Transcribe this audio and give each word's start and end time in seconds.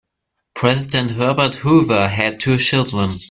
President 0.55 1.11
Herbert 1.11 1.53
Hoover 1.57 2.07
had 2.07 2.39
two 2.39 2.57
children. 2.57 3.11